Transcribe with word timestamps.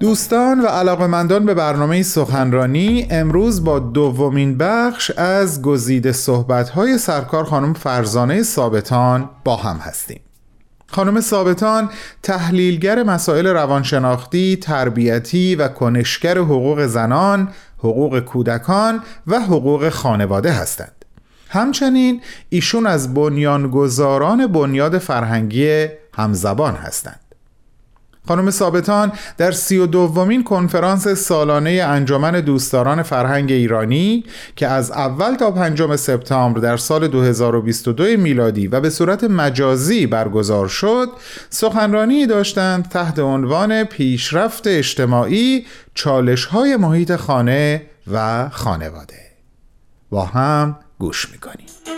دوستان 0.00 0.60
و 0.60 0.66
علاقمندان 0.66 1.46
به 1.46 1.54
برنامه 1.54 2.02
سخنرانی 2.02 3.06
امروز 3.10 3.64
با 3.64 3.78
دومین 3.78 4.58
بخش 4.58 5.10
از 5.10 5.62
گزیده 5.62 6.12
صحبت‌های 6.12 6.98
سرکار 6.98 7.44
خانم 7.44 7.72
فرزانه 7.72 8.42
ثابتان 8.42 9.30
با 9.44 9.56
هم 9.56 9.76
هستیم 9.76 10.20
خانم 10.86 11.20
ثابتان 11.20 11.90
تحلیلگر 12.22 13.02
مسائل 13.02 13.46
روانشناختی، 13.46 14.56
تربیتی 14.56 15.54
و 15.54 15.68
کنشگر 15.68 16.38
حقوق 16.38 16.86
زنان، 16.86 17.48
حقوق 17.78 18.20
کودکان 18.20 19.02
و 19.26 19.40
حقوق 19.40 19.88
خانواده 19.88 20.52
هستند. 20.52 21.04
همچنین 21.48 22.20
ایشون 22.48 22.86
از 22.86 23.14
بنیانگذاران 23.14 24.46
بنیاد 24.46 24.98
فرهنگی 24.98 25.86
همزبان 26.14 26.74
هستند. 26.74 27.20
خانم 28.28 28.50
ثابتان 28.50 29.12
در 29.36 29.52
سی 29.52 29.78
و 29.78 29.86
دومین 29.86 30.44
کنفرانس 30.44 31.08
سالانه 31.08 31.70
انجمن 31.70 32.40
دوستداران 32.40 33.02
فرهنگ 33.02 33.52
ایرانی 33.52 34.24
که 34.56 34.66
از 34.66 34.90
اول 34.90 35.34
تا 35.34 35.50
پنجم 35.50 35.96
سپتامبر 35.96 36.60
در 36.60 36.76
سال 36.76 37.08
2022 37.08 38.04
میلادی 38.04 38.66
و 38.66 38.80
به 38.80 38.90
صورت 38.90 39.24
مجازی 39.24 40.06
برگزار 40.06 40.68
شد 40.68 41.08
سخنرانی 41.50 42.26
داشتند 42.26 42.88
تحت 42.88 43.18
عنوان 43.18 43.84
پیشرفت 43.84 44.66
اجتماعی 44.66 45.66
چالش 45.94 46.44
های 46.44 46.76
محیط 46.76 47.16
خانه 47.16 47.82
و 48.12 48.48
خانواده. 48.48 49.20
با 50.10 50.24
هم 50.24 50.76
گوش 50.98 51.30
می‌کنیم. 51.32 51.97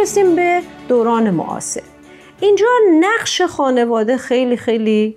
می‌رسیم 0.00 0.36
به 0.36 0.62
دوران 0.88 1.30
معاصر. 1.30 1.82
اینجا 2.40 2.66
نقش 3.00 3.42
خانواده 3.42 4.16
خیلی 4.16 4.56
خیلی 4.56 5.16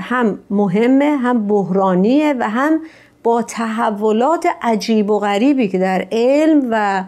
هم 0.00 0.38
مهمه 0.50 1.16
هم 1.16 1.46
بحرانیه 1.46 2.34
و 2.38 2.50
هم 2.50 2.80
با 3.22 3.42
تحولات 3.42 4.46
عجیب 4.62 5.10
و 5.10 5.18
غریبی 5.18 5.68
که 5.68 5.78
در 5.78 6.06
علم 6.12 6.68
و 6.70 7.04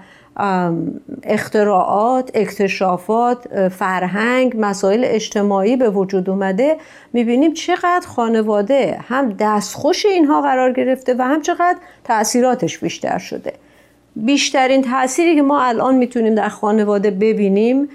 اختراعات، 1.23 2.31
اکتشافات، 2.35 3.69
فرهنگ، 3.69 4.53
مسائل 4.59 5.05
اجتماعی 5.07 5.77
به 5.77 5.91
وجود 5.91 6.31
اومده 6.31 6.77
می‌بینیم 7.13 7.53
چقدر 7.53 8.07
خانواده 8.07 9.01
هم 9.09 9.33
دستخوش 9.39 10.07
اینها 10.07 10.41
قرار 10.41 10.73
گرفته 10.73 11.15
و 11.19 11.23
هم 11.23 11.43
چقدر 11.43 11.79
تاثیراتش 12.05 12.79
بیشتر 12.79 13.19
شده. 13.19 13.53
بیشترین 14.17 14.83
تأثیری 14.83 15.35
که 15.35 15.43
ما 15.43 15.63
الان 15.63 15.95
می‌تونیم 15.95 16.35
در 16.35 16.49
خانواده 16.49 17.11
ببینیم 17.11 17.89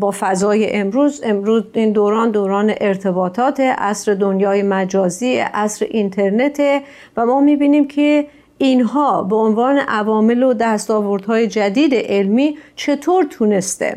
با 0.00 0.14
فضای 0.20 0.72
امروز 0.72 1.20
امروز 1.24 1.64
این 1.72 1.92
دوران 1.92 2.30
دوران 2.30 2.74
ارتباطات 2.80 3.60
عصر 3.60 4.14
دنیای 4.14 4.62
مجازی 4.62 5.36
عصر 5.36 5.86
اینترنت 5.90 6.82
و 7.16 7.26
ما 7.26 7.40
می‌بینیم 7.40 7.88
که 7.88 8.26
اینها 8.58 9.22
به 9.22 9.36
عنوان 9.36 9.78
عوامل 9.78 10.42
و 10.42 10.54
دستاوردهای 10.54 11.46
جدید 11.46 11.94
علمی 11.94 12.58
چطور 12.76 13.24
تونسته 13.24 13.96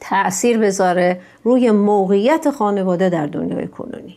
تأثیر 0.00 0.58
بذاره 0.58 1.20
روی 1.44 1.70
موقعیت 1.70 2.50
خانواده 2.50 3.08
در 3.08 3.26
دنیای 3.26 3.68
کنونی. 3.68 4.16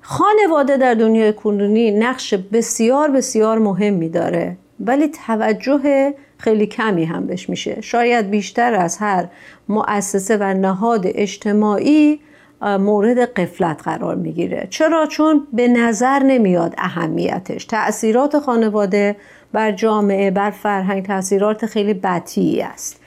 خانواده 0.00 0.76
در 0.76 0.94
دنیای 0.94 1.32
کنونی 1.32 1.90
نقش 1.90 2.34
بسیار 2.34 3.10
بسیار 3.10 3.58
مهمی 3.58 4.08
داره. 4.08 4.56
ولی 4.80 5.08
توجه 5.26 6.14
خیلی 6.38 6.66
کمی 6.66 7.04
هم 7.04 7.26
بهش 7.26 7.48
میشه. 7.48 7.80
شاید 7.80 8.30
بیشتر 8.30 8.74
از 8.74 8.98
هر 8.98 9.26
مؤسسه 9.68 10.36
و 10.36 10.54
نهاد 10.54 11.02
اجتماعی 11.04 12.20
مورد 12.62 13.18
قفلت 13.18 13.82
قرار 13.82 14.14
می‌گیره. 14.14 14.66
چرا؟ 14.70 15.06
چون 15.06 15.46
به 15.52 15.68
نظر 15.68 16.18
نمیاد 16.18 16.74
اهمیتش. 16.78 17.64
تاثیرات 17.64 18.38
خانواده 18.38 19.16
بر 19.52 19.72
جامعه 19.72 20.30
بر 20.30 20.50
فرهنگ 20.50 21.06
تاثیرات 21.06 21.66
خیلی 21.66 21.94
بطیی 21.94 22.62
است. 22.62 23.00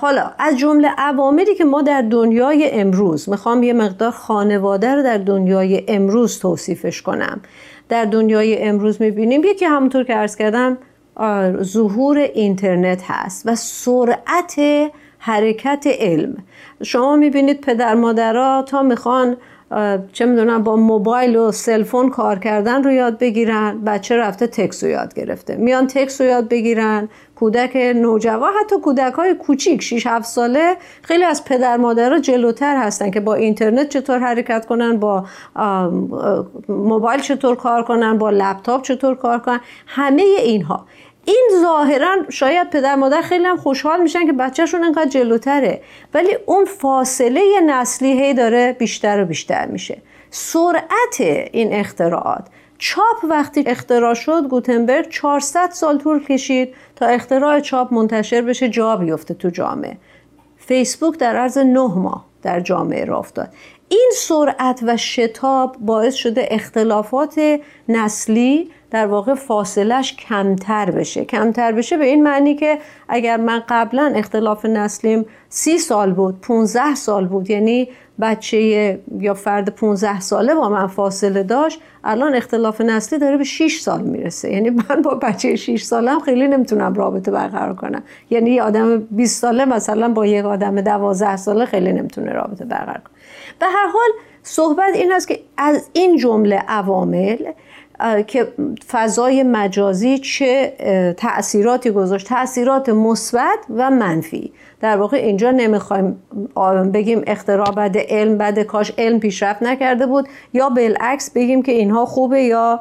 حالا 0.00 0.30
از 0.38 0.58
جمله 0.58 0.88
عواملی 0.98 1.54
که 1.54 1.64
ما 1.64 1.82
در 1.82 2.02
دنیای 2.02 2.70
امروز 2.70 3.28
می‌خوام 3.28 3.62
یه 3.62 3.72
مقدار 3.72 4.10
خانواده 4.10 4.94
رو 4.94 5.02
در 5.02 5.18
دنیای 5.18 5.84
امروز 5.88 6.38
توصیفش 6.38 7.02
کنم. 7.02 7.40
در 7.88 8.04
دنیای 8.04 8.62
امروز 8.62 9.02
می‌بینیم. 9.02 9.44
یکی 9.44 9.64
همونطور 9.64 10.04
که 10.04 10.14
عرض 10.14 10.36
کردم 10.36 10.78
ظهور 11.62 12.18
اینترنت 12.18 13.02
هست 13.06 13.42
و 13.46 13.54
سرعت 13.54 14.60
حرکت 15.18 15.86
علم. 16.00 16.36
شما 16.82 17.16
می‌بینید 17.16 17.60
پدر 17.60 17.94
مادرها 17.94 18.62
تا 18.62 18.82
می‌خوان 18.82 19.36
چه 20.12 20.26
می‌دونم 20.26 20.62
با 20.62 20.76
موبایل 20.76 21.36
و 21.36 21.52
cell 21.52 21.78
phone 21.78 22.10
کار 22.10 22.38
کردن 22.38 22.82
رو 22.82 22.90
یاد 22.90 23.18
بگیرن. 23.18 23.80
بچه 23.84 24.16
رفته 24.16 24.46
تکس 24.46 24.84
رو 24.84 24.90
یاد 24.90 25.14
گرفته. 25.14 25.56
میان 25.56 25.86
تکس 25.86 26.20
رو 26.20 26.26
یاد 26.26 26.48
بگیرن. 26.48 27.08
کودک 27.34 27.76
نوجوان 27.76 28.52
حتی 28.60 28.76
کودک 28.80 29.12
های 29.12 29.34
کوچیک 29.34 29.82
6 29.82 30.06
7 30.06 30.24
ساله 30.24 30.76
خیلی 31.02 31.24
از 31.24 31.44
پدر 31.44 31.76
مادرها 31.76 32.18
جلوتر 32.18 32.76
هستن 32.76 33.10
که 33.10 33.20
با 33.20 33.34
اینترنت 33.34 33.88
چطور 33.88 34.18
حرکت 34.18 34.66
کنن 34.66 34.96
با 34.96 35.24
موبایل 36.68 37.20
چطور 37.20 37.56
کار 37.56 37.82
کنن 37.82 38.18
با 38.18 38.30
لپتاپ 38.30 38.82
چطور 38.82 39.14
کار 39.14 39.38
کنن. 39.38 39.60
همه 39.86 40.22
اینها. 40.22 40.86
این 41.24 41.50
ظاهرا 41.62 42.16
شاید 42.30 42.70
پدر 42.70 42.94
مادر 42.94 43.20
خیلی 43.20 43.44
هم 43.44 43.56
خوشحال 43.56 44.02
میشن 44.02 44.26
که 44.26 44.32
بچهشون 44.32 44.84
انقدر 44.84 45.10
جلوتره 45.10 45.80
ولی 46.14 46.36
اون 46.46 46.64
فاصله 46.64 47.60
نسلی 47.66 48.22
هی 48.22 48.34
داره 48.34 48.76
بیشتر 48.78 49.22
و 49.22 49.24
بیشتر 49.24 49.66
میشه. 49.66 50.02
سرعت 50.30 51.20
این 51.52 51.72
اختراعات. 51.72 52.46
چاپ 52.78 53.24
وقتی 53.24 53.64
اختراع 53.66 54.14
شد 54.14 54.48
گوتنبرگ 54.48 55.08
400 55.08 55.70
سال 55.70 55.98
طول 55.98 56.24
کشید 56.24 56.74
تا 56.96 57.06
اختراع 57.06 57.60
چاپ 57.60 57.92
منتشر 57.92 58.42
بشه 58.42 58.68
جا 58.68 58.96
بیفته 58.96 59.34
تو 59.34 59.50
جامعه. 59.50 59.96
فیسبوک 60.56 61.18
در 61.18 61.36
عرض 61.36 61.58
نه 61.58 61.98
ماه 61.98 62.24
در 62.42 62.60
جامعه 62.60 63.04
را 63.04 63.18
افتاد. 63.18 63.48
این 63.92 64.10
سرعت 64.14 64.80
و 64.86 64.96
شتاب 64.96 65.76
باعث 65.80 66.14
شده 66.14 66.48
اختلافات 66.50 67.40
نسلی 67.88 68.70
در 68.90 69.06
واقع 69.06 69.34
فاصلش 69.34 70.16
کمتر 70.16 70.90
بشه. 70.90 71.24
کمتر 71.24 71.72
بشه 71.72 71.96
به 71.96 72.04
این 72.04 72.22
معنی 72.22 72.54
که 72.54 72.78
اگر 73.08 73.36
من 73.36 73.62
قبلا 73.68 74.12
اختلاف 74.16 74.64
نسلیم 74.64 75.26
سی 75.48 75.78
سال 75.78 76.12
بود 76.12 76.40
15 76.40 76.94
سال 76.94 77.26
بود 77.26 77.50
یعنی 77.50 77.88
بچه 78.20 78.58
یا 79.18 79.34
فرد 79.34 79.68
15 79.68 80.20
ساله 80.20 80.54
با 80.54 80.68
من 80.68 80.86
فاصله 80.86 81.42
داشت 81.42 81.80
الان 82.04 82.34
اختلاف 82.34 82.80
نسلی 82.80 83.18
داره 83.18 83.36
به 83.36 83.44
6 83.44 83.80
سال 83.80 84.02
می‌رسه. 84.02 84.52
یعنی 84.52 84.70
من 84.70 85.02
با 85.02 85.14
بچه 85.14 85.56
6 85.56 85.82
سالم 85.82 86.20
خیلی 86.20 86.48
نمی‌تونم 86.48 86.94
رابطه 86.94 87.30
برقرار 87.30 87.74
کنم. 87.74 88.02
یعنی 88.30 88.50
یه 88.50 88.62
آدم 88.62 88.98
20 88.98 89.40
ساله 89.40 89.64
مثلا 89.64 90.08
با 90.08 90.26
یک 90.26 90.44
آدم 90.44 90.80
12 90.80 91.36
ساله 91.36 91.64
خیلی 91.64 91.92
نمی‌تونه 91.92 92.32
رابطه 92.32 92.64
برقرار 92.64 92.98
کنه. 92.98 93.21
به 93.58 93.66
هر 93.66 93.86
حال 93.86 94.10
صحبت 94.42 94.94
این 94.94 95.12
است 95.12 95.28
که 95.28 95.40
از 95.56 95.90
این 95.92 96.16
جمله 96.16 96.56
عوامل 96.56 97.52
که 98.26 98.52
فضای 98.88 99.42
مجازی 99.42 100.18
چه 100.18 100.72
تاثیراتی 101.16 101.90
گذاشت. 101.90 102.26
تاثیرات 102.26 102.88
مثبت 102.88 103.58
و 103.76 103.90
منفی. 103.90 104.52
در 104.80 104.96
واقع 104.96 105.16
اینجا 105.16 105.50
نمی‌خوایم 105.50 106.22
بگیم 106.94 107.22
اختراع 107.26 107.70
بعد 107.70 107.98
علم 107.98 108.38
بعد 108.38 108.58
کاش 108.58 108.92
علم 108.98 109.20
پیشرفت 109.20 109.62
نکرده 109.62 110.06
بود 110.06 110.28
یا 110.52 110.68
بالعکس 110.68 111.30
بگیم 111.30 111.62
که 111.62 111.72
اینها 111.72 112.04
خوبه 112.04 112.42
یا 112.42 112.80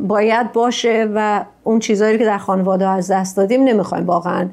باید 0.00 0.52
باشه 0.52 1.08
و 1.14 1.44
اون 1.64 1.78
چیزهایی 1.78 2.18
که 2.18 2.24
در 2.24 2.38
خانواده 2.38 2.88
از 2.88 3.10
دست 3.10 3.36
دادیم 3.36 3.64
نمی‌خوایم 3.64 4.06
واقعا 4.06 4.48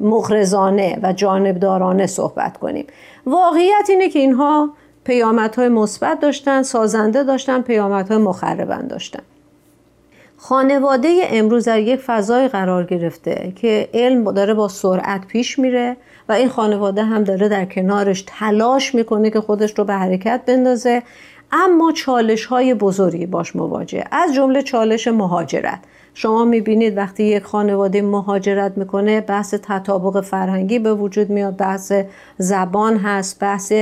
مغرضانه 0.00 0.98
و 1.02 1.12
جانبدارانه 1.12 2.06
صحبت 2.06 2.56
کنیم. 2.56 2.86
واقعیت 3.26 3.86
اینه 3.88 4.08
که 4.08 4.18
اینها 4.18 4.70
پیامدهای 5.04 5.68
مثبت 5.68 6.20
داشتن 6.20 6.62
سازنده 6.62 7.22
داشتن 7.22 7.62
پیامدهای 7.62 8.18
مخربن 8.18 8.86
داشتن. 8.86 9.22
خانواده 10.36 11.22
امروز 11.30 11.64
در 11.64 11.80
یک 11.80 12.00
فضای 12.00 12.48
قرار 12.48 12.84
گرفته 12.84 13.52
که 13.56 13.88
علم 13.94 14.32
داره 14.32 14.54
با 14.54 14.68
سرعت 14.68 15.26
پیش 15.26 15.58
میره 15.58 15.96
و 16.28 16.32
این 16.32 16.48
خانواده 16.48 17.04
هم 17.04 17.24
داره 17.24 17.48
در 17.48 17.64
کنارش 17.64 18.24
تلاش 18.26 18.94
می‌کنه 18.94 19.30
که 19.30 19.40
خودش 19.40 19.78
رو 19.78 19.84
به 19.84 19.94
حرکت 19.94 20.40
بندازه. 20.46 21.02
اما 21.52 21.92
چالش 21.92 22.46
های 22.46 22.74
بزرگی 22.74 23.26
باش 23.26 23.56
مواجه. 23.56 24.04
از 24.12 24.34
جمله 24.34 24.62
چالش 24.62 25.08
مهاجرت. 25.08 25.78
شما 26.16 26.44
می‌بینید 26.44 26.96
وقتی 26.96 27.24
یک 27.24 27.42
خانواده 27.42 28.02
مهاجرت 28.02 28.78
می‌کنه 28.78 29.20
بحث 29.20 29.54
تطابق 29.62 30.20
فرهنگی 30.20 30.78
به 30.78 30.94
وجود 30.94 31.30
میاد 31.30 31.56
بحث 31.56 31.92
زبان 32.38 32.96
هست 32.96 33.40
بحث 33.40 33.72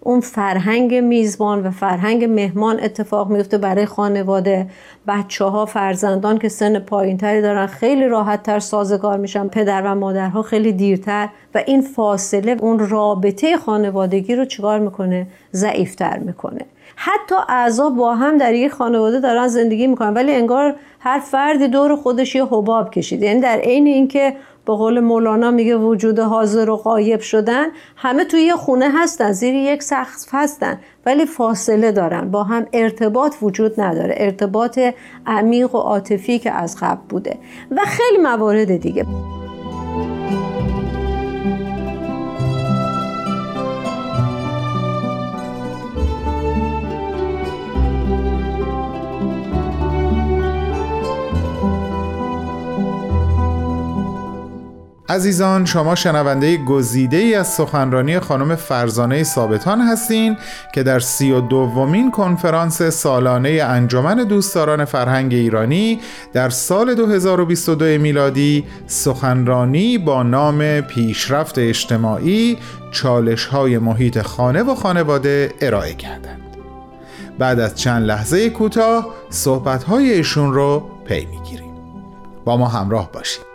اون 0.00 0.20
فرهنگ 0.20 0.94
میزبان 0.94 1.66
و 1.66 1.70
فرهنگ 1.70 2.24
مهمان 2.24 2.80
اتفاق 2.80 3.30
میفته 3.30 3.58
برای 3.58 3.86
خانواده. 3.86 4.66
بچه 5.08 5.44
ها 5.44 5.66
فرزندان 5.66 6.38
که 6.38 6.48
سن 6.48 6.78
پایین 6.78 7.18
تری 7.18 7.42
دارن 7.42 7.66
خیلی 7.66 8.08
راحت 8.08 8.42
تر 8.42 8.58
سازگار 8.58 9.18
میشن. 9.18 9.48
پدر 9.48 9.82
و 9.82 9.94
مادرها 9.94 10.42
خیلی 10.42 10.72
دیرتر 10.72 11.28
و 11.54 11.62
این 11.66 11.80
فاصله 11.80 12.56
اون 12.60 12.88
رابطه 12.88 13.56
خانوادگی 13.56 14.34
رو 14.34 14.44
چیکار 14.44 14.78
می‌کنه؟ 14.78 15.26
ضعیفتر 15.52 16.18
می‌کنه. 16.18 16.60
حتی 16.96 17.34
اعضا 17.48 17.90
با 17.90 18.14
هم 18.14 18.38
در 18.38 18.54
یک 18.54 18.72
خانواده 18.72 19.20
دارن 19.20 19.48
زندگی 19.48 19.86
می‌کنن. 19.86 20.14
ولی 20.14 20.32
انگار 20.32 20.76
هر 21.00 21.18
فردی 21.18 21.68
دور 21.68 21.96
خودش 21.96 22.34
یه 22.34 22.44
حباب 22.44 22.90
کشید 22.90 23.22
یعنی 23.22 23.40
در 23.40 23.58
عین 23.58 23.86
اینکه 23.86 24.36
به 24.66 24.72
قول 24.72 25.00
مولانا 25.00 25.50
میگه 25.50 25.76
وجود 25.76 26.18
حاضر 26.18 26.70
و 26.70 26.76
غایب 26.76 27.20
شدن 27.20 27.66
همه 27.96 28.24
توی 28.24 28.40
یه 28.40 28.56
خونه 28.56 28.90
هستن 28.94 29.32
زیر 29.32 29.54
یک 29.54 29.82
سقف 29.82 30.28
هستن 30.32 30.80
ولی 31.06 31.26
فاصله 31.26 31.92
دارن. 31.92 32.30
با 32.30 32.42
هم 32.44 32.66
ارتباط 32.72 33.34
وجود 33.42 33.80
نداره. 33.80 34.14
ارتباط 34.16 34.80
عمیق 35.26 35.74
و 35.74 35.78
عاطفی 35.78 36.38
که 36.38 36.50
از 36.50 36.76
قبل 36.80 37.00
بوده. 37.08 37.36
و 37.70 37.80
خیلی 37.86 38.22
موارد 38.22 38.76
دیگه. 38.76 39.06
عزیزان 55.12 55.64
شما 55.64 55.94
شنونده 55.94 56.56
گزیده 56.56 57.16
ای 57.16 57.34
از 57.34 57.48
سخنرانی 57.48 58.20
خانم 58.20 58.54
فرزانه 58.54 59.22
ثابتان 59.22 59.80
هستین 59.80 60.36
که 60.74 60.82
در 60.82 61.00
سی 61.00 61.32
و 61.32 61.40
دومین 61.40 62.10
کنفرانس 62.10 62.82
سالانه 62.82 63.50
انجمن 63.50 64.24
دوستداران 64.24 64.84
فرهنگ 64.84 65.34
ایرانی 65.34 66.00
در 66.32 66.50
سال 66.50 66.94
2022 66.94 67.84
میلادی 67.84 68.64
سخنرانی 68.86 69.98
با 69.98 70.22
نام 70.22 70.80
پیشرفت 70.80 71.58
اجتماعی 71.58 72.58
چالش 72.92 73.44
های 73.44 73.78
محیط 73.78 74.22
خانه 74.22 74.62
و 74.62 74.74
خانواده 74.74 75.52
ارائه 75.60 75.94
کردند. 75.94 76.40
بعد 77.38 77.60
از 77.60 77.74
چند 77.74 78.06
لحظه 78.06 78.50
کوتاه 78.50 79.06
صحبت 79.30 79.84
های 79.84 80.12
ایشون 80.12 80.52
رو 80.52 80.90
پی 81.04 81.26
می‌گیریم. 81.26 81.74
با 82.44 82.56
ما 82.56 82.68
همراه 82.68 83.12
باشید. 83.12 83.51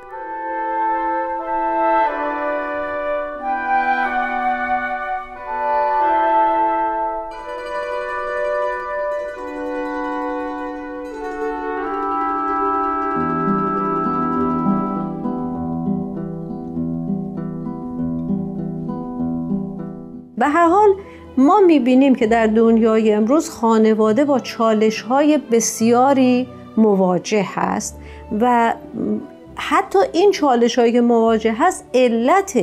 هر 20.57 20.68
حال 20.68 20.95
ما 21.38 21.59
می‌بینیم 21.59 22.15
که 22.15 22.27
در 22.27 22.48
دنیای 22.48 23.13
امروز 23.13 23.50
خانواده 23.50 24.25
با 24.25 24.39
چالش 24.39 25.01
های 25.01 25.38
بسیاری 25.51 26.48
مواجه 26.77 27.45
هست 27.48 28.00
و 28.42 28.74
حتی 29.56 30.00
این 30.13 30.31
چالش 30.31 30.80
هایی 30.80 30.92
که 30.92 31.01
مواجه 31.01 31.56
هست 31.57 31.86
علت 31.94 32.59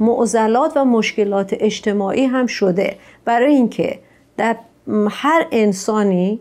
معضلات 0.00 0.76
و 0.76 0.84
مشکلات 0.84 1.56
اجتماعی 1.60 2.24
هم 2.24 2.46
شده. 2.46 2.96
برای 3.24 3.54
اینکه 3.54 3.98
در 4.36 4.56
هر 5.10 5.46
انسانی 5.52 6.40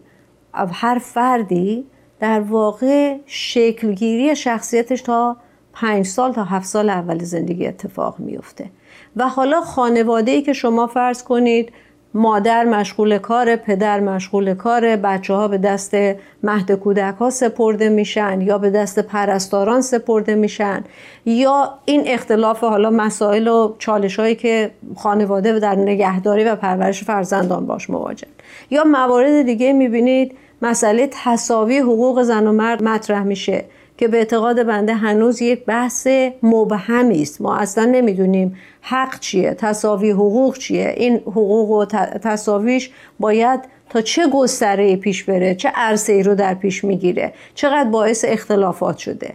هر 0.54 1.00
فردی 1.00 1.86
در 2.20 2.40
واقع 2.40 3.18
شکلگیری 3.26 4.36
شخصیتش 4.36 5.02
تا 5.02 5.38
پنج 5.82 6.06
سال 6.06 6.34
تا 6.34 6.44
هفت 6.44 6.66
سال 6.66 6.90
اول 6.90 7.24
زندگی 7.24 7.68
اتفاق 7.68 8.16
میفته 8.20 8.70
و 9.16 9.28
حالا 9.28 9.62
خانواده 9.62 10.32
ای 10.32 10.42
که 10.42 10.54
شما 10.54 10.88
فرض 10.88 11.24
کنید 11.24 11.72
مادر 12.14 12.64
مشغول 12.64 13.18
کار 13.18 13.56
پدر 13.56 14.00
مشغول 14.00 14.54
کار 14.54 14.96
بچه 14.96 15.34
ها 15.34 15.48
به 15.48 15.58
دست 15.58 15.96
مهد 16.44 16.72
کودک 16.72 17.16
ها 17.16 17.30
سپرده 17.30 17.90
میشن 17.90 18.42
یا 18.42 18.58
به 18.58 18.70
دست 18.70 19.00
پرستاران 19.00 19.82
سپرده 19.82 20.36
میشن 20.36 20.84
یا 21.26 21.74
این 21.86 22.04
اختلاف 22.06 22.60
حالا 22.64 22.90
مسائل 22.90 23.48
و 23.48 23.76
چالش 23.78 24.20
هایی 24.20 24.36
که 24.36 24.72
خانواده 24.96 25.60
در 25.60 25.76
نگهداری 25.76 26.44
و 26.44 26.56
پرورش 26.56 27.04
فرزندان 27.04 27.66
باش 27.66 27.90
مواجه 27.90 28.28
یا 28.72 28.84
موارد 28.84 29.42
دیگه 29.42 29.74
می‌بینید 29.74 30.38
مسئله 30.62 31.10
تصاوی 31.12 31.78
حقوق 31.78 32.22
زن 32.22 32.48
و 32.48 32.52
مرد 32.52 32.84
مطرح 32.84 33.24
میشه. 33.24 33.66
که 34.00 34.08
به 34.08 34.18
اعتقاد 34.18 34.64
بنده 34.64 34.94
هنوز 34.94 35.42
یک 35.42 35.66
بحث 35.66 36.08
مبهمی 36.44 37.22
است. 37.22 37.42
ما 37.42 37.56
اصلا 37.56 37.86
نمی‌دونیم 37.86 38.58
حق 38.82 39.20
چیه 39.20 39.54
تصاوی 39.54 40.12
حقوق 40.12 40.58
چیه 40.58 40.94
این 40.98 41.16
حقوق 41.16 41.72
و 41.72 41.86
تصاویش 42.24 42.92
باید 43.20 43.60
تا 43.90 44.02
چه 44.02 44.28
گستره 44.28 44.96
پیش 44.96 45.24
بره 45.24 45.56
چه 45.56 45.72
عرصه 45.76 46.22
رو 46.22 46.36
در 46.36 46.54
پیش 46.54 46.84
می‌گیره 46.84 47.34
چقدر 47.56 47.90
باعث 47.90 48.26
اختلافات 48.28 48.98
شده. 48.98 49.34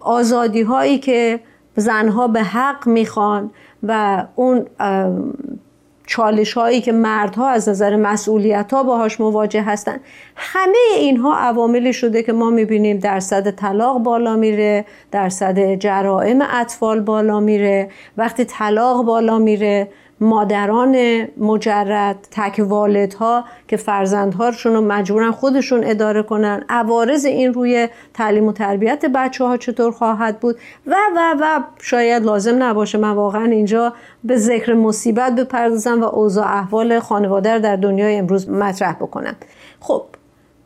آزادی 0.00 0.62
هایی 0.62 0.98
که 0.98 1.40
زنها 1.76 2.28
به 2.28 2.42
حق 2.42 2.86
می‌خوان 2.86 3.50
و 3.82 4.24
اون 4.34 4.66
چالش 6.06 6.52
هایی 6.52 6.80
که 6.80 6.92
مردها 6.92 7.48
از 7.48 7.68
نظر 7.68 7.96
مسئولیت 7.96 8.72
ها 8.72 8.82
باهاش 8.82 9.20
مواجه 9.20 9.62
هستن. 9.62 10.00
همه 10.36 10.78
اینها 10.96 11.36
عواملی 11.36 11.92
شده 11.92 12.22
که 12.22 12.32
ما 12.32 12.50
می‌بینیم 12.50 12.98
درصد 12.98 13.50
طلاق 13.50 13.98
بالا 13.98 14.36
میره 14.36 14.84
درصد 15.10 15.74
جرائم 15.74 16.42
اطفال 16.50 17.00
بالا 17.00 17.40
میره. 17.40 17.88
وقتی 18.16 18.44
طلاق 18.44 19.04
بالا 19.04 19.38
میره 19.38 19.88
مادران 20.24 21.24
مجرد 21.38 22.28
تک 22.30 22.62
والدها 22.68 23.44
که 23.68 23.76
فرزندهاشون 23.76 24.74
رو 24.74 24.80
مجبورن 24.80 25.30
خودشون 25.30 25.84
اداره 25.84 26.22
کنن. 26.22 26.64
عوارض 26.68 27.24
این 27.24 27.54
روی 27.54 27.88
تعلیم 28.14 28.46
و 28.46 28.52
تربیت 28.52 29.04
بچه 29.14 29.44
ها 29.44 29.56
چطور 29.56 29.92
خواهد 29.92 30.40
بود؟ 30.40 30.56
و 30.86 30.94
و 31.16 31.36
و 31.40 31.60
شاید 31.82 32.22
لازم 32.22 32.62
نباشه 32.62 32.98
من 32.98 33.10
واقعا 33.10 33.44
اینجا 33.44 33.92
به 34.24 34.36
ذکر 34.36 34.74
مصیبت 34.74 35.34
بپردازم 35.34 36.00
و 36.00 36.04
اوضاع 36.04 36.46
احوال 36.46 37.00
خانواده 37.00 37.58
در 37.58 37.76
دنیای 37.76 38.16
امروز 38.16 38.50
مطرح 38.50 38.92
بکنم. 38.92 39.36
خب 39.80 40.02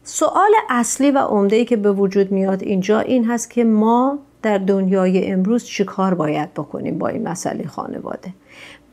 سوال 0.03 0.51
اصلی 0.71 1.11
و 1.11 1.19
عمده 1.19 1.65
که 1.65 1.77
به 1.77 1.93
وجود 1.93 2.33
میاد 2.33 2.63
اینجا 2.63 3.01
این 3.01 3.25
هست 3.25 3.51
که 3.51 3.65
ما 3.65 4.19
در 4.43 4.59
دنیای 4.59 5.33
امروز 5.33 5.65
چیکار 5.65 6.15
باید 6.15 6.55
بکنیم 6.55 6.99
با 6.99 7.09
این 7.09 7.29
مسئله 7.29 7.67
خانواده؟ 7.67 8.33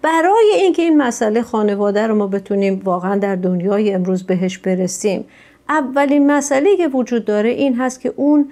برای 0.05 0.51
اینکه 0.55 0.81
این 0.81 0.97
مسئله 0.97 1.41
خانواده 1.41 2.07
رو 2.07 2.15
ما 2.15 2.27
بتونیم 2.27 2.81
واقعا 2.83 3.15
در 3.15 3.35
دنیای 3.35 3.93
امروز 3.93 4.23
بهش 4.23 4.57
برسیم 4.57 5.25
اولین 5.69 6.31
مسئله 6.31 6.77
که 6.77 6.87
وجود 6.87 7.25
داره 7.25 7.49
این 7.49 7.75
هست 7.75 8.01
که 8.01 8.13
اون 8.15 8.51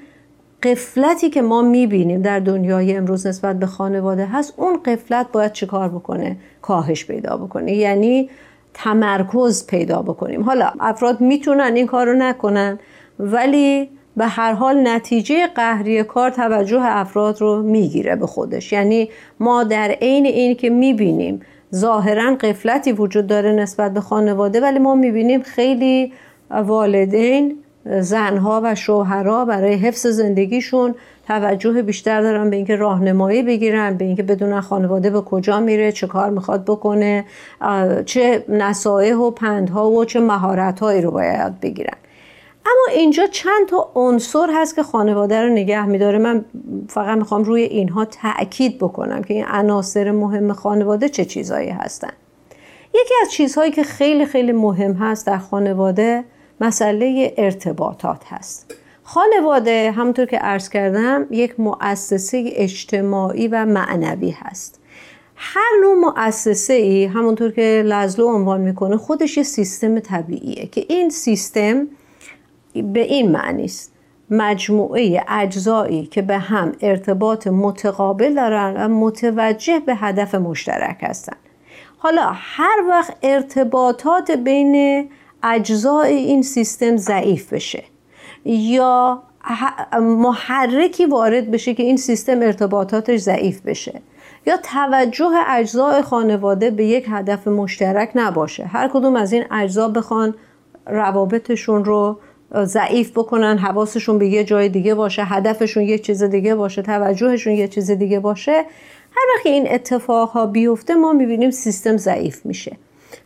قفلتی 0.63 1.29
که 1.29 1.41
ما 1.41 1.61
می‌بینیم 1.61 2.21
در 2.21 2.39
دنیای 2.39 2.95
امروز 2.95 3.27
نسبت 3.27 3.59
به 3.59 3.65
خانواده 3.65 4.25
هست 4.25 4.53
اون 4.57 4.83
قفلت 4.85 5.31
باید 5.31 5.51
چیکار 5.51 5.89
بکنه؟ 5.89 6.37
کاهش 6.61 7.05
پیدا 7.05 7.37
بکنه 7.37 7.73
یعنی 7.73 8.29
تمرکز 8.73 9.67
پیدا 9.67 10.01
بکنیم. 10.01 10.43
حالا 10.43 10.71
افراد 10.79 11.21
می‌تونن 11.21 11.75
این 11.75 11.87
کار 11.87 12.07
رو 12.07 12.13
نکنن 12.13 12.79
ولی 13.19 13.89
به 14.17 14.25
هر 14.25 14.53
حال 14.53 14.87
نتیجه 14.87 15.47
قهری 15.47 16.03
کار 16.03 16.29
توجه 16.29 16.81
افراد 16.83 17.41
رو 17.41 17.63
می‌گیره 17.63 18.15
به 18.15 18.27
خودش. 18.27 18.73
یعنی 18.73 19.09
ما 19.39 19.63
در 19.63 19.91
عین 20.01 20.25
این 20.25 20.55
که 20.55 20.69
می‌بینیم 20.69 21.41
ظاهرا 21.75 22.35
قفلتی 22.35 22.91
وجود 22.91 23.27
داره 23.27 23.51
نسبت 23.51 23.93
به 23.93 24.01
خانواده 24.01 24.61
ولی 24.61 24.79
ما 24.79 24.95
می‌بینیم 24.95 25.41
خیلی 25.41 26.13
والدین 26.51 27.57
زنها 27.99 28.61
و 28.63 28.75
شوهرها 28.75 29.45
برای 29.45 29.73
حفظ 29.73 30.07
زندگیشون 30.07 30.95
توجه 31.27 31.81
بیشتر 31.81 32.21
دارن 32.21 32.49
به 32.49 32.55
اینکه 32.55 32.75
راهنمایی 32.75 33.43
بگیرن 33.43 33.97
به 33.97 34.05
اینکه 34.05 34.23
بدونن 34.23 34.61
خانواده 34.61 35.09
به 35.09 35.21
کجا 35.21 35.59
میره 35.59 35.91
چه 35.91 36.07
کار 36.07 36.29
می‌خواد 36.29 36.63
بکنه 36.65 37.25
چه 38.05 38.45
نصایح 38.49 39.15
و 39.15 39.31
پندها 39.31 39.91
و 39.91 40.05
چه 40.05 40.19
مهارتهایی 40.19 41.01
رو 41.01 41.11
باید 41.11 41.59
بگیرن. 41.59 41.97
اما 42.65 42.95
اینجا 42.95 43.27
چند 43.27 43.67
تا 43.67 43.91
عنصر 43.95 44.49
هست 44.53 44.75
که 44.75 44.83
خانواده 44.83 45.41
رو 45.41 45.49
نگه 45.49 45.85
میداره. 45.85 46.17
من 46.17 46.45
فقط 46.87 47.17
می‌خوام 47.17 47.43
روی 47.43 47.61
اینها 47.61 48.05
تاکید 48.05 48.77
بکنم 48.77 49.23
که 49.23 49.33
این 49.33 49.45
عناصر 49.45 50.11
مهم 50.11 50.53
خانواده 50.53 51.09
چه 51.09 51.25
چیزهایی 51.25 51.69
هستن. 51.69 52.13
یکی 52.93 53.13
از 53.21 53.31
چیزهایی 53.31 53.71
که 53.71 53.83
خیلی 53.83 54.25
خیلی 54.25 54.51
مهم 54.51 54.93
هست 54.93 55.27
در 55.27 55.37
خانواده 55.37 56.23
مسئله 56.61 57.33
ارتباطات 57.37 58.21
هست. 58.27 58.73
خانواده 59.03 59.91
همونطور 59.91 60.25
که 60.25 60.37
عرض 60.37 60.69
کردم 60.69 61.27
یک 61.31 61.59
مؤسسه 61.59 62.43
اجتماعی 62.45 63.47
و 63.47 63.65
معنوی 63.65 64.29
هست. 64.29 64.79
هر 65.35 65.71
نوع 65.81 65.95
مؤسسه 65.95 66.73
ای 66.73 67.05
همونطور 67.05 67.51
که 67.51 67.83
لزلو 67.85 68.27
عنوان 68.27 68.61
می‌کنه 68.61 68.97
خودش 68.97 69.37
یه 69.37 69.43
سیستم 69.43 69.99
طبیعیه 69.99 70.65
که 70.65 70.85
این 70.89 71.09
سیستم 71.09 71.87
به 72.81 72.99
این 72.99 73.31
معنی 73.31 73.65
است. 73.65 73.93
مجموعه 74.29 75.23
اجزایی 75.27 76.05
که 76.05 76.21
به 76.21 76.37
هم 76.37 76.71
ارتباط 76.81 77.47
متقابل 77.47 78.33
دارن 78.33 78.73
و 78.77 78.87
متوجه 78.87 79.79
به 79.79 79.95
هدف 79.95 80.35
مشترک 80.35 80.97
هستن 81.01 81.35
حالا 81.97 82.31
هر 82.33 82.83
وقت 82.89 83.15
ارتباطات 83.23 84.31
بین 84.31 85.09
اجزای 85.43 86.13
این 86.13 86.41
سیستم 86.41 86.97
ضعیف 86.97 87.53
بشه 87.53 87.83
یا 88.45 89.23
محرکی 90.01 91.05
وارد 91.05 91.51
بشه 91.51 91.73
که 91.73 91.83
این 91.83 91.97
سیستم 91.97 92.41
ارتباطاتش 92.41 93.19
ضعیف 93.19 93.61
بشه 93.61 94.01
یا 94.47 94.57
توجه 94.57 95.31
اجزای 95.47 96.01
خانواده 96.01 96.71
به 96.71 96.85
یک 96.85 97.05
هدف 97.09 97.47
مشترک 97.47 98.11
نباشه 98.15 98.65
هر 98.65 98.87
کدوم 98.87 99.15
از 99.15 99.33
این 99.33 99.43
اجزا 99.51 99.87
بخوان 99.87 100.35
روابطشون 100.87 101.85
رو 101.85 102.19
ضعیف 102.55 103.11
بکنن 103.11 103.57
حواسشون 103.57 104.17
به 104.17 104.27
یه 104.27 104.43
جای 104.43 104.69
دیگه 104.69 104.95
باشه 104.95 105.23
هدفشون 105.23 105.83
یه 105.83 105.99
چیز 105.99 106.23
دیگه 106.23 106.55
باشه 106.55 106.81
توجهشون 106.81 107.53
یه 107.53 107.67
چیز 107.67 107.91
دیگه 107.91 108.19
باشه 108.19 108.51
هر 109.11 109.25
وقت 109.35 109.45
این 109.45 109.71
اتفاقها 109.71 110.45
بیفته 110.45 110.95
ما 110.95 111.13
می‌بینیم 111.13 111.51
سیستم 111.51 111.97
ضعیف 111.97 112.45
میشه. 112.45 112.77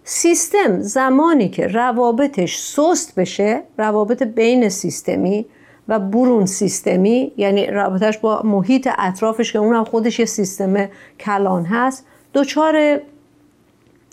سیستم 0.04 0.82
زمانی 0.82 1.50
که 1.50 1.68
روابطش 1.68 2.58
سست 2.58 3.16
بشه 3.16 3.64
روابط 3.78 4.24
بین 4.24 4.70
سیستمی 4.70 5.46
و 5.88 6.00
برون 6.00 6.46
سیستمی 6.46 7.32
یعنی 7.38 7.68
رابطش 7.68 8.18
با 8.18 8.42
محیط 8.44 8.90
اطرافش 8.98 9.54
که 9.54 9.60
اونم 9.60 9.84
خودش 9.84 10.20
یه 10.20 10.26
سیستم 10.26 10.90
کلان 11.20 11.66
هست 11.66 12.06
دچار 12.34 13.00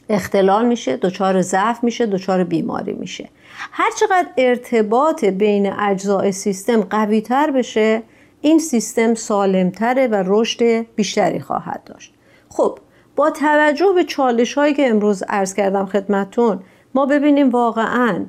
اختلال 0.09 0.67
میشه 0.67 0.97
دچار 0.97 1.41
ضعف 1.41 1.85
میشه 1.85 2.07
دچار 2.07 2.45
بیماری 2.45 2.93
میشه. 2.93 3.29
هر 3.73 3.91
چقدر 3.97 4.29
ارتباط 4.37 5.25
بین 5.25 5.73
اجزای 5.73 6.33
سیستم 6.33 6.81
قوی 6.81 7.21
تر 7.21 7.51
بشه 7.51 8.03
این 8.41 8.59
سیستم 8.59 9.15
سالمتره 9.15 10.07
و 10.07 10.23
رشد 10.27 10.87
بیشتری 10.97 11.41
خواهد 11.41 11.85
داشت. 11.85 12.15
خب 12.49 12.79
با 13.17 13.31
توجه 13.31 13.93
به 13.95 14.05
چالش 14.05 14.55
هایی 14.55 14.75
که 14.75 14.89
امروز 14.89 15.23
عرض 15.29 15.55
کردم 15.55 15.87
خدمتون 15.87 16.61
ما 16.95 17.07
ببینیم 17.07 17.51
واقعا 17.51 18.25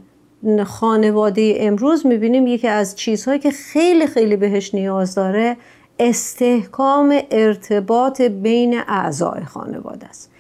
خانواده 0.66 1.56
امروز 1.60 2.06
می‌بینیم 2.06 2.48
یکی 2.48 2.68
از 2.68 2.96
چیزهایی 2.96 3.40
که 3.40 3.52
خیلی 3.52 4.08
خیلی 4.08 4.36
بهش 4.36 4.76
نیاز 4.76 5.16
داره 5.16 5.58
استحکام 6.00 7.20
ارتباط 7.32 8.22
بین 8.22 8.82
اعضای 8.88 9.46
خانواده 9.46 10.08
است. 10.08 10.32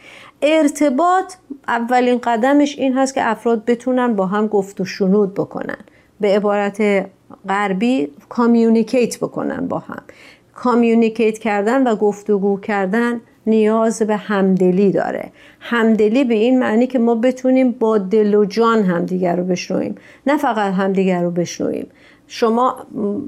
ارتباط 0.46 1.34
اولین 1.68 2.18
قدمش 2.18 2.78
این 2.78 2.98
هست 2.98 3.16
که 3.16 3.30
افراد 3.30 3.66
بتونن 3.66 4.14
با 4.14 4.26
هم 4.26 4.48
گفت 4.48 4.82
و 4.82 4.86
شنود 4.86 5.34
بکنن. 5.34 5.78
به 6.20 6.28
عبارت 6.28 7.06
غربی 7.50 8.08
communicate 8.30 9.18
بکنن 9.18 9.68
با 9.68 9.80
هم. 9.80 10.02
communicate 10.56 11.38
کردن 11.38 11.88
و 11.88 11.96
گفتگو 11.96 12.60
کردن 12.60 13.22
نیاز 13.48 14.02
به 14.02 14.16
همدلی 14.16 14.92
داره. 14.92 15.32
همدلی 15.60 16.24
به 16.24 16.34
این 16.34 16.60
معنی 16.60 16.88
که 16.88 17.00
ما 17.00 17.16
بتونیم 17.16 17.72
با 17.72 17.98
دل 17.98 18.36
و 18.36 18.46
جان 18.46 18.84
همدیگر 18.84 19.36
رو 19.36 19.44
بشنویم. 19.44 19.96
نه 20.28 20.38
فقط 20.38 20.74
همدیگر 20.74 21.24
رو 21.24 21.32
بشنویم. 21.32 21.88
شما 22.28 22.76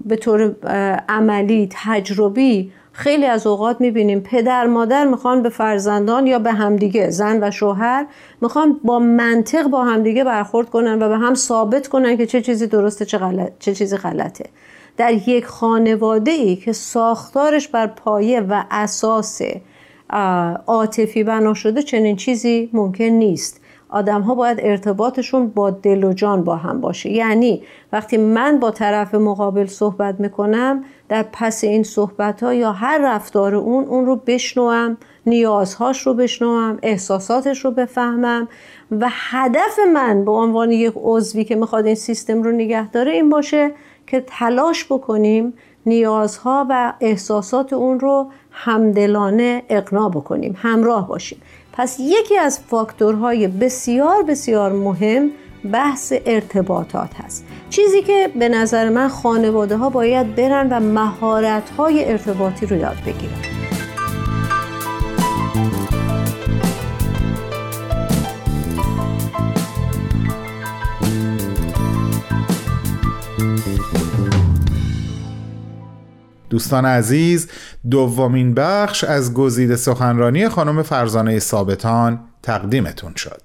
به 0.06 0.16
طور 0.16 0.56
عملی 1.10 1.70
تجربی 1.72 2.72
خیلی 2.98 3.26
از 3.26 3.48
اوقات 3.48 3.82
می‌بینیم 3.82 4.20
پدر 4.20 4.68
مادر 4.68 5.06
می‌خوان 5.06 5.42
به 5.44 5.50
فرزندان 5.50 6.28
یا 6.28 6.40
به 6.40 6.52
همدیگه 6.52 7.10
زن 7.10 7.44
و 7.44 7.52
شوهر 7.52 8.06
می‌خوان 8.42 8.80
با 8.84 9.00
منطق 9.00 9.68
با 9.68 9.84
همدیگه 9.84 10.24
برخورد 10.24 10.70
کنن 10.70 11.02
و 11.02 11.10
به 11.10 11.18
هم 11.18 11.36
ثابت 11.36 11.88
کنن 11.88 12.18
که 12.18 12.26
چه 12.26 12.42
چیزی 12.42 12.68
درسته 12.68 13.06
چه, 13.06 13.18
غلط، 13.18 13.52
چه 13.60 13.74
چیزی 13.74 13.98
غلطه. 13.98 14.46
در 14.98 15.14
یک 15.14 15.46
خانواده 15.46 16.32
ای 16.32 16.56
که 16.56 16.74
ساختارش 16.74 17.68
بر 17.68 17.88
پایه 17.88 18.42
و 18.42 18.64
اساس 18.72 19.42
عاطفی 20.68 21.24
بنا 21.24 21.54
شده 21.54 21.82
چنین 21.82 22.16
چیزی 22.16 22.70
ممکن 22.74 23.04
نیست. 23.04 23.62
آدم 23.90 24.22
ها 24.22 24.36
باید 24.36 24.58
ارتباطشون 24.62 25.48
با 25.48 25.70
دل 25.70 26.04
و 26.04 26.14
جان 26.14 26.44
با 26.44 26.56
هم 26.56 26.82
باشه. 26.82 27.10
یعنی 27.10 27.64
وقتی 27.94 28.18
من 28.18 28.60
با 28.60 28.72
طرف 28.72 29.16
مقابل 29.16 29.66
صحبت 29.66 30.20
می‌کنم 30.20 30.84
در 31.10 31.26
پس 31.34 31.64
این 31.64 31.84
صحبت 31.84 32.44
ها 32.44 32.54
یا 32.54 32.72
هر 32.72 33.00
رفتار 33.04 33.56
اون 33.56 33.86
اون 33.86 34.06
رو 34.06 34.16
بشنوم 34.16 34.98
نیازهاش 35.26 36.08
رو 36.08 36.14
بشنوم 36.14 36.78
احساساتش 36.84 37.66
رو 37.66 37.72
بفهمم 37.72 38.48
و 38.92 39.08
هدف 39.12 39.80
من 39.94 40.26
به 40.26 40.32
عنوان 40.32 40.72
یک 40.72 40.94
عضوی 40.96 41.44
که 41.44 41.56
می‌خواد 41.56 41.86
این 41.86 41.96
سیستم 41.96 42.44
رو 42.44 42.52
نگه 42.52 42.92
داره 42.92 43.12
این 43.12 43.30
باشه 43.30 43.72
که 44.08 44.24
تلاش 44.28 44.86
بکنیم 44.86 45.54
نیازها 45.86 46.66
و 46.70 46.94
احساسات 47.02 47.74
اون 47.74 48.00
رو 48.00 48.32
همدلانه 48.52 49.64
اقنا 49.70 50.10
بکنیم 50.10 50.56
همراه 50.58 51.08
باشیم. 51.08 51.42
پس 51.78 51.98
یکی 52.00 52.38
از 52.38 52.60
فاکتورهای 52.60 53.48
بسیار 53.48 54.24
بسیار 54.24 54.72
مهم 54.72 55.32
بحث 55.72 56.14
ارتباطات 56.26 57.10
هست. 57.16 57.46
چیزی 57.70 58.02
که 58.02 58.30
به 58.40 58.50
نظر 58.50 58.90
من 58.90 59.08
خانواده 59.08 59.78
ها 59.78 59.90
باید 59.90 60.36
برن 60.36 60.68
و 60.70 60.80
مهارت 60.80 61.70
های 61.70 62.12
ارتباطی 62.12 62.66
رو 62.66 62.78
یاد 62.78 62.98
بگیرن. 63.06 63.77
دوستان 76.50 76.86
عزیز 76.86 77.48
دومین 77.92 78.54
بخش 78.54 79.04
از 79.04 79.34
گزیده 79.34 79.76
سخنرانی 79.76 80.50
خانم 80.50 80.84
فرزانه 80.84 81.40
ثابتان 81.40 82.20
تقدیمتون 82.44 83.14
شد. 83.16 83.42